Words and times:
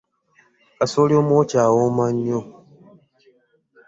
Kasooli 0.77 1.13
omwokye 1.21 1.57
awooma 1.65 2.05
nnyo. 2.13 2.39